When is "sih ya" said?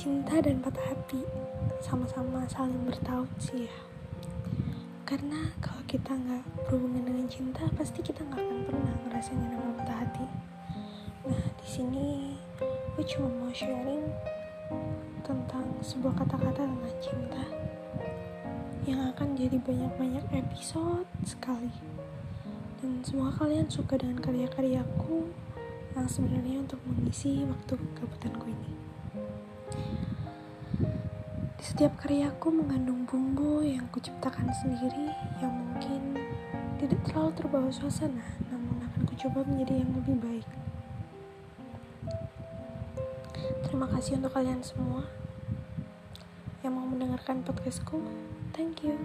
3.36-3.76